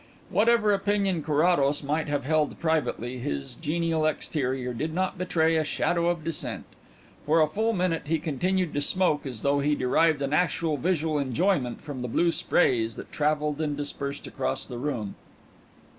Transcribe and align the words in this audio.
Whatever 0.31 0.73
opinion 0.73 1.21
Carrados 1.21 1.83
might 1.83 2.07
have 2.07 2.23
held 2.23 2.59
privately, 2.59 3.19
his 3.19 3.53
genial 3.53 4.07
exterior 4.07 4.73
did 4.73 4.95
not 4.95 5.15
betray 5.15 5.55
a 5.55 5.63
shadow 5.63 6.07
of 6.09 6.23
dissent. 6.23 6.63
For 7.27 7.39
a 7.39 7.45
full 7.45 7.71
minute 7.73 8.07
he 8.07 8.17
continued 8.17 8.73
to 8.73 8.81
smoke 8.81 9.27
as 9.27 9.43
though 9.43 9.59
he 9.59 9.75
derived 9.75 10.23
an 10.23 10.33
actual 10.33 10.77
visual 10.77 11.19
enjoyment 11.19 11.81
from 11.81 11.99
the 11.99 12.07
blue 12.07 12.31
sprays 12.31 12.95
that 12.95 13.11
travelled 13.11 13.61
and 13.61 13.77
dispersed 13.77 14.25
across 14.25 14.65
the 14.65 14.79
room. 14.79 15.13